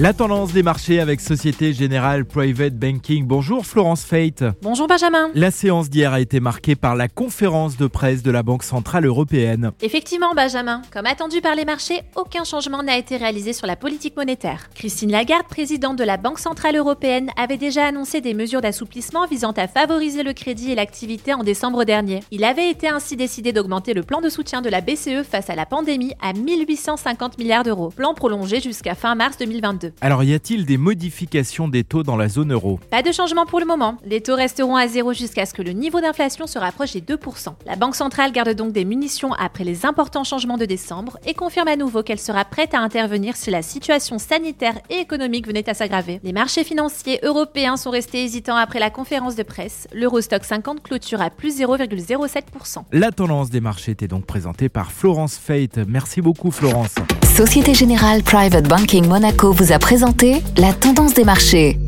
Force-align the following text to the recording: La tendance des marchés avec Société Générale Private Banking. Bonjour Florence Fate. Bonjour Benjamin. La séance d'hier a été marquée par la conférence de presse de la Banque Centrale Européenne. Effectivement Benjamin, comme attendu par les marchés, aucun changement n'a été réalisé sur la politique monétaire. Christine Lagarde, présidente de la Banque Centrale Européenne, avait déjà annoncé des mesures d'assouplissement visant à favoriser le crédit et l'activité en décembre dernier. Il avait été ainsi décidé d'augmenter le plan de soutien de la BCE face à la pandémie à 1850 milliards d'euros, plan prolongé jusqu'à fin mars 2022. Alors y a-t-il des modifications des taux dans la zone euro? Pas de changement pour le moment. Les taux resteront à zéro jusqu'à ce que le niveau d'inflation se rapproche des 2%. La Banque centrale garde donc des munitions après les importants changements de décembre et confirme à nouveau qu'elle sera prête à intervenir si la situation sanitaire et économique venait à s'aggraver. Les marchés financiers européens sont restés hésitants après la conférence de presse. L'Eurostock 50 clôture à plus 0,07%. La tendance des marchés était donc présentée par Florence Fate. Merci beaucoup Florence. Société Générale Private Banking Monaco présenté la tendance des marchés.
La 0.00 0.12
tendance 0.12 0.52
des 0.52 0.62
marchés 0.62 1.00
avec 1.00 1.20
Société 1.20 1.72
Générale 1.72 2.24
Private 2.24 2.74
Banking. 2.74 3.26
Bonjour 3.26 3.66
Florence 3.66 4.04
Fate. 4.04 4.44
Bonjour 4.62 4.86
Benjamin. 4.86 5.28
La 5.34 5.50
séance 5.50 5.90
d'hier 5.90 6.12
a 6.12 6.20
été 6.20 6.38
marquée 6.38 6.76
par 6.76 6.94
la 6.94 7.08
conférence 7.08 7.76
de 7.76 7.88
presse 7.88 8.22
de 8.22 8.30
la 8.30 8.44
Banque 8.44 8.62
Centrale 8.62 9.06
Européenne. 9.06 9.72
Effectivement 9.82 10.34
Benjamin, 10.36 10.82
comme 10.92 11.06
attendu 11.06 11.40
par 11.40 11.56
les 11.56 11.64
marchés, 11.64 12.02
aucun 12.14 12.44
changement 12.44 12.84
n'a 12.84 12.96
été 12.96 13.16
réalisé 13.16 13.52
sur 13.52 13.66
la 13.66 13.74
politique 13.74 14.16
monétaire. 14.16 14.70
Christine 14.72 15.10
Lagarde, 15.10 15.48
présidente 15.48 15.98
de 15.98 16.04
la 16.04 16.16
Banque 16.16 16.38
Centrale 16.38 16.76
Européenne, 16.76 17.30
avait 17.36 17.56
déjà 17.56 17.86
annoncé 17.86 18.20
des 18.20 18.34
mesures 18.34 18.60
d'assouplissement 18.60 19.26
visant 19.26 19.52
à 19.56 19.66
favoriser 19.66 20.22
le 20.22 20.32
crédit 20.32 20.70
et 20.70 20.76
l'activité 20.76 21.34
en 21.34 21.42
décembre 21.42 21.82
dernier. 21.82 22.20
Il 22.30 22.44
avait 22.44 22.70
été 22.70 22.86
ainsi 22.86 23.16
décidé 23.16 23.52
d'augmenter 23.52 23.94
le 23.94 24.04
plan 24.04 24.20
de 24.20 24.28
soutien 24.28 24.62
de 24.62 24.68
la 24.68 24.80
BCE 24.80 25.24
face 25.28 25.50
à 25.50 25.56
la 25.56 25.66
pandémie 25.66 26.14
à 26.22 26.34
1850 26.34 27.36
milliards 27.38 27.64
d'euros, 27.64 27.88
plan 27.88 28.14
prolongé 28.14 28.60
jusqu'à 28.60 28.94
fin 28.94 29.16
mars 29.16 29.36
2022. 29.38 29.87
Alors 30.00 30.24
y 30.24 30.34
a-t-il 30.34 30.66
des 30.66 30.76
modifications 30.76 31.68
des 31.68 31.84
taux 31.84 32.02
dans 32.02 32.16
la 32.16 32.28
zone 32.28 32.52
euro? 32.52 32.80
Pas 32.90 33.02
de 33.02 33.12
changement 33.12 33.46
pour 33.46 33.60
le 33.60 33.66
moment. 33.66 33.96
Les 34.04 34.20
taux 34.20 34.36
resteront 34.36 34.76
à 34.76 34.88
zéro 34.88 35.12
jusqu'à 35.12 35.46
ce 35.46 35.54
que 35.54 35.62
le 35.62 35.72
niveau 35.72 36.00
d'inflation 36.00 36.46
se 36.46 36.58
rapproche 36.58 36.92
des 36.92 37.00
2%. 37.00 37.54
La 37.66 37.76
Banque 37.76 37.94
centrale 37.94 38.32
garde 38.32 38.54
donc 38.54 38.72
des 38.72 38.84
munitions 38.84 39.32
après 39.34 39.64
les 39.64 39.86
importants 39.86 40.24
changements 40.24 40.58
de 40.58 40.64
décembre 40.64 41.18
et 41.26 41.34
confirme 41.34 41.68
à 41.68 41.76
nouveau 41.76 42.02
qu'elle 42.02 42.18
sera 42.18 42.44
prête 42.44 42.74
à 42.74 42.80
intervenir 42.80 43.36
si 43.36 43.50
la 43.50 43.62
situation 43.62 44.18
sanitaire 44.18 44.78
et 44.90 44.96
économique 44.96 45.46
venait 45.46 45.68
à 45.68 45.74
s'aggraver. 45.74 46.20
Les 46.22 46.32
marchés 46.32 46.64
financiers 46.64 47.20
européens 47.22 47.76
sont 47.76 47.90
restés 47.90 48.24
hésitants 48.24 48.56
après 48.56 48.80
la 48.80 48.90
conférence 48.90 49.36
de 49.36 49.42
presse. 49.42 49.88
L'Eurostock 49.92 50.44
50 50.44 50.82
clôture 50.82 51.20
à 51.20 51.30
plus 51.30 51.60
0,07%. 51.60 52.82
La 52.92 53.10
tendance 53.10 53.50
des 53.50 53.60
marchés 53.60 53.92
était 53.92 54.08
donc 54.08 54.26
présentée 54.26 54.68
par 54.68 54.92
Florence 54.92 55.36
Fate. 55.36 55.78
Merci 55.86 56.20
beaucoup 56.20 56.50
Florence. 56.50 56.94
Société 57.36 57.72
Générale 57.72 58.22
Private 58.22 58.66
Banking 58.68 59.06
Monaco 59.06 59.52
présenté 59.78 60.42
la 60.56 60.72
tendance 60.72 61.14
des 61.14 61.24
marchés. 61.24 61.78